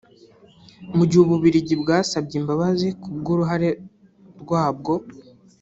[0.95, 3.69] Mu gihe u Bubiligi bwasabye imbabazi ku bw’uruhare
[4.41, 4.93] rwabwo